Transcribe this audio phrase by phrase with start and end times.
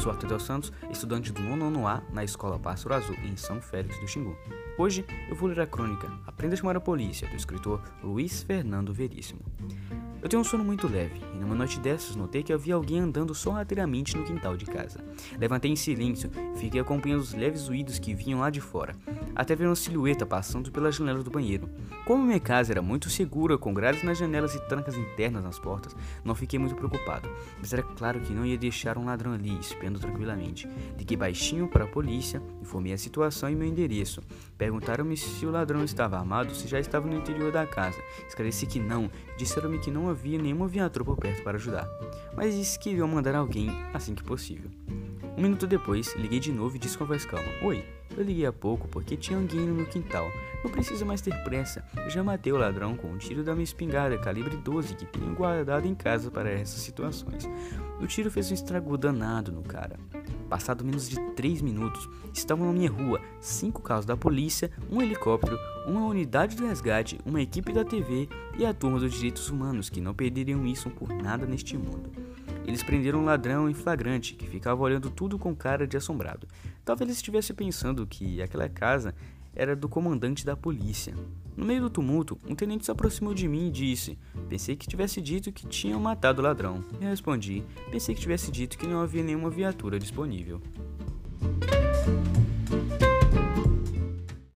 [0.00, 3.98] sou Arthur Del Santos, estudante do nono A na Escola Pássaro Azul, em São Félix
[4.00, 4.36] do Xingu.
[4.78, 8.92] Hoje eu vou ler a crônica Aprenda a Chamar a Polícia, do escritor Luiz Fernando
[8.92, 9.40] Veríssimo.
[10.22, 13.34] Eu tenho um sono muito leve, e numa noite dessas notei que havia alguém andando
[13.34, 15.04] sorrateiramente no quintal de casa.
[15.38, 18.96] Levantei em silêncio e fiquei acompanhando os leves ruídos que vinham lá de fora,
[19.34, 21.68] até ver uma silhueta passando pela janela do banheiro.
[22.04, 25.94] Como minha casa era muito segura, com grades nas janelas e trancas internas nas portas,
[26.24, 29.98] não fiquei muito preocupado, mas era claro que não ia deixar um ladrão ali, espiando
[29.98, 30.68] tranquilamente.
[30.98, 34.22] Liguei baixinho para a polícia, informei a situação e meu endereço.
[34.56, 38.00] Perguntaram-me se o ladrão estava armado ou se já estava no interior da casa.
[38.26, 41.88] Esclareci que não, disseram-me que não havia nenhuma viatura por perto para ajudar,
[42.34, 44.70] mas disse que iriam mandar alguém assim que possível.
[45.36, 47.84] Um minuto depois, liguei de novo e disse com a voz calma: Oi,
[48.16, 50.26] eu liguei há pouco porque tinha alguém no meu quintal.
[50.64, 51.84] Não precisa mais ter pressa.
[51.96, 55.34] Eu já matei o ladrão com um tiro da minha espingarda calibre 12 que tenho
[55.34, 57.46] guardado em casa para essas situações.
[58.00, 59.98] O tiro fez um estrago danado no cara.
[60.48, 65.58] Passado menos de 3 minutos, estavam na minha rua cinco carros da polícia, um helicóptero,
[65.86, 70.00] uma unidade do resgate, uma equipe da TV e a turma dos direitos humanos que
[70.00, 72.10] não perderiam isso por nada neste mundo.
[72.66, 76.48] Eles prenderam um ladrão em flagrante que ficava olhando tudo com cara de assombrado.
[76.84, 79.14] Talvez ele estivesse pensando que aquela casa
[79.56, 81.14] era do comandante da polícia.
[81.56, 84.18] No meio do tumulto, um tenente se aproximou de mim e disse:
[84.48, 86.84] Pensei que tivesse dito que tinham matado o ladrão.
[87.00, 90.60] Eu respondi: Pensei que tivesse dito que não havia nenhuma viatura disponível.